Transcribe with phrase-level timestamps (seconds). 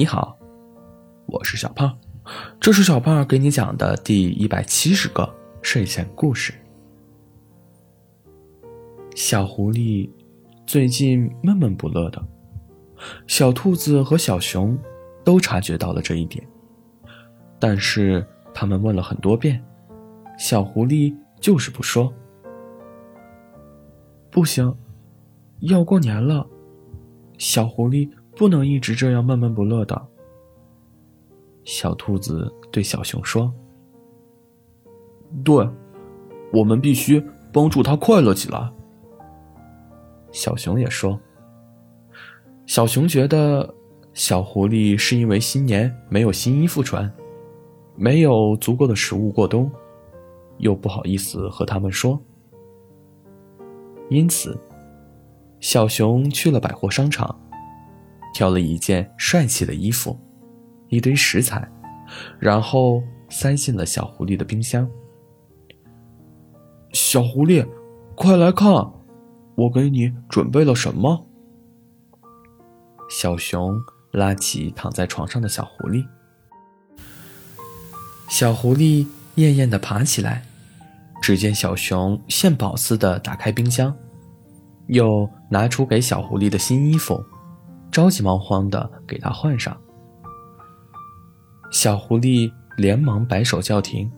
[0.00, 0.34] 你好，
[1.26, 1.94] 我是小胖，
[2.58, 5.30] 这是小胖给你讲的第一百七十个
[5.60, 6.54] 睡前故事。
[9.14, 10.08] 小狐狸
[10.64, 12.24] 最近闷闷不乐的，
[13.26, 14.74] 小兔子和小熊
[15.22, 16.42] 都察觉到了这一点，
[17.58, 19.62] 但是他们问了很多遍，
[20.38, 22.10] 小狐狸就是不说。
[24.30, 24.74] 不行，
[25.58, 26.46] 要过年了，
[27.36, 28.08] 小狐狸。
[28.40, 30.08] 不能一直这样闷闷不乐的。
[31.62, 33.52] 小兔子对小熊说
[35.44, 35.68] ：“对，
[36.50, 38.72] 我们必须帮助它快乐起来。”
[40.32, 41.20] 小熊也说
[42.64, 43.74] ：“小熊觉得
[44.14, 47.12] 小狐狸是因为新年没有新衣服穿，
[47.94, 49.70] 没有足够的食物过冬，
[50.56, 52.18] 又不好意思和他们说，
[54.08, 54.58] 因此，
[55.60, 57.38] 小熊去了百货商场。”
[58.40, 60.18] 挑了一件帅气的衣服，
[60.88, 61.70] 一堆食材，
[62.38, 64.88] 然后塞进了小狐狸的冰箱。
[66.94, 67.68] 小狐狸，
[68.14, 68.72] 快来看，
[69.56, 71.26] 我给你准备了什么？
[73.10, 73.78] 小熊
[74.12, 76.06] 拉起躺在床上的小狐狸。
[78.26, 80.46] 小狐狸艳艳的爬起来，
[81.20, 83.94] 只见小熊献宝似的打开冰箱，
[84.86, 87.22] 又拿出给小狐狸的新衣服。
[87.90, 89.76] 着急忙慌的给他换上，
[91.70, 94.10] 小狐狸连忙摆手叫停：“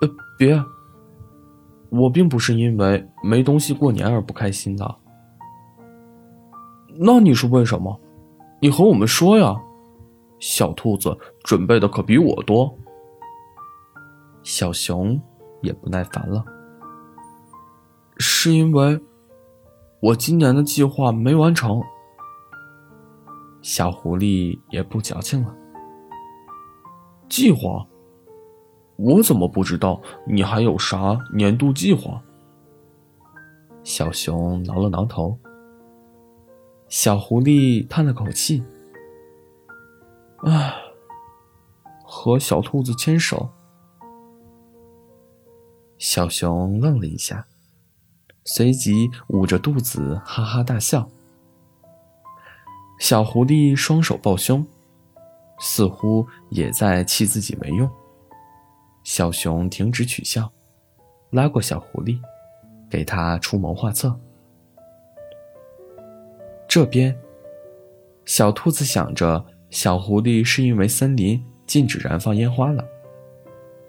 [0.00, 0.62] 呃，别，
[1.90, 4.96] 我并不是因为没东西过年而不开心的。
[6.96, 8.00] 那你是为什么？
[8.60, 9.54] 你和我们说呀！”
[10.38, 12.76] 小兔子准备的可比我多。
[14.42, 15.18] 小熊
[15.62, 16.44] 也不耐烦了
[18.18, 19.00] ：“是因为
[20.00, 21.82] 我今年的计划没完成。”
[23.64, 25.56] 小狐狸也不矫情了。
[27.30, 27.86] 计划？
[28.96, 32.22] 我怎么不知道你还有啥年度计划？
[33.82, 35.38] 小熊挠了挠头。
[36.90, 38.62] 小狐狸叹了口气
[40.44, 40.74] ：“唉，
[42.04, 43.48] 和小兔子牵手。”
[45.96, 47.46] 小熊愣了一下，
[48.44, 51.08] 随即捂着肚子哈哈大笑。
[53.00, 54.64] 小狐狸双手抱胸，
[55.58, 57.88] 似乎也在气自己没用。
[59.02, 60.50] 小熊停止取笑，
[61.30, 62.18] 拉过小狐狸，
[62.88, 64.18] 给他出谋划策。
[66.66, 67.14] 这边，
[68.24, 72.82] 小兔子想着，小狐狸是因为森林禁止燃放烟花了，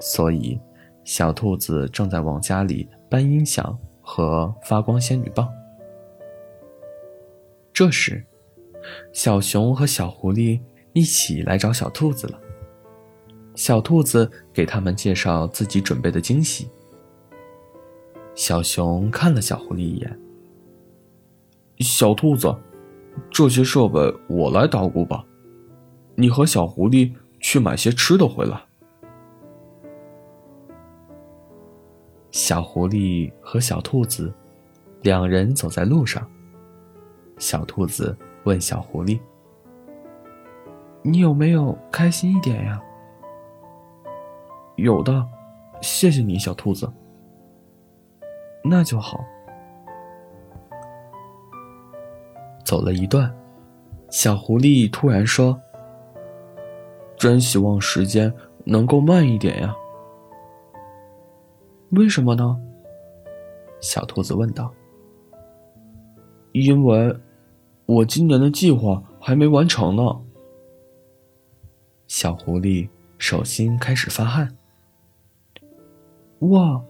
[0.00, 0.58] 所以
[1.04, 5.46] 小兔子正在往家里搬音响和发光仙女棒。
[7.74, 8.24] 这时。
[9.12, 10.60] 小熊和小狐狸
[10.92, 12.40] 一起来找小兔子了。
[13.54, 16.70] 小兔子给他们介绍自己准备的惊喜。
[18.34, 20.18] 小熊看了小狐狸一眼。
[21.80, 22.54] 小兔子，
[23.30, 25.24] 这些设备我来捣鼓吧，
[26.14, 28.62] 你和小狐狸去买些吃的回来。
[32.30, 34.32] 小狐狸和小兔子
[35.02, 36.26] 两人走在路上。
[37.38, 38.16] 小兔子。
[38.44, 39.20] 问小狐狸
[41.02, 42.82] ：“你有没有开心一点呀
[44.76, 45.24] ？”“有的，
[45.80, 46.92] 谢谢你，小兔子。
[48.64, 49.24] ”“那就好。”
[52.64, 53.32] 走了一段，
[54.10, 55.60] 小狐狸突然说
[57.16, 58.32] ：“真希望时间
[58.64, 59.74] 能够慢一点呀。
[61.90, 62.60] ”“为什么呢？”
[63.80, 64.72] 小兔子问道。
[66.52, 67.16] “因为。”
[67.86, 70.02] 我今年的计划还没完成呢。
[72.06, 72.88] 小狐狸
[73.18, 74.56] 手心开始发汗。
[76.40, 76.82] 哇，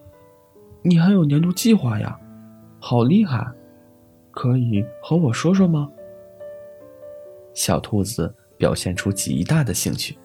[0.82, 2.18] 你还有年度计划呀，
[2.80, 3.46] 好厉害！
[4.30, 5.90] 可以和我说说吗？
[7.54, 10.18] 小兔子表现出极大的兴趣。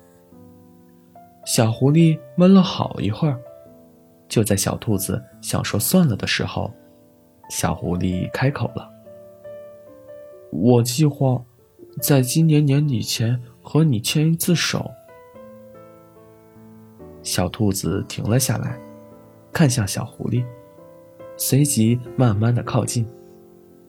[1.46, 3.40] 小狐狸闷了好一会儿，
[4.28, 6.74] 就在小兔子想说算了的时候，
[7.50, 8.90] 小狐狸开口了。
[10.52, 11.44] 我计划
[12.02, 14.90] 在今年年底前和你牵一次手。
[17.22, 18.80] 小兔子停了下来，
[19.52, 20.46] 看向小狐狸，
[21.36, 23.06] 随即慢慢的靠近，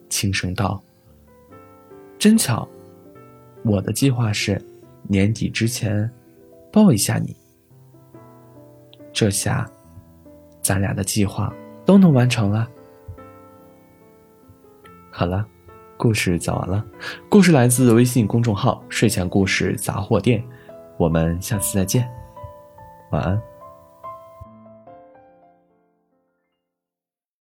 [0.08, 0.82] 轻声道
[2.19, 2.69] ：“真巧，
[3.62, 4.61] 我的计划是
[5.04, 6.11] 年底之前
[6.72, 7.37] 抱一下你。
[9.12, 9.70] 这下，
[10.61, 11.54] 咱俩的计划
[11.87, 12.69] 都能完成了。
[15.11, 15.46] 好了。”
[15.98, 16.82] 故事讲完了，
[17.28, 20.42] 故事来自微信公众号“睡前故事杂货店”，
[20.96, 22.08] 我们下次再见，
[23.10, 23.38] 晚安。